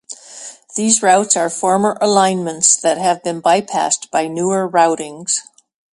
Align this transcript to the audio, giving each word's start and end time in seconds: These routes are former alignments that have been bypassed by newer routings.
These 0.75 1.03
routes 1.03 1.37
are 1.37 1.47
former 1.47 1.95
alignments 2.01 2.75
that 2.75 2.97
have 2.97 3.23
been 3.23 3.39
bypassed 3.39 4.09
by 4.09 4.27
newer 4.27 4.67
routings. 4.67 5.41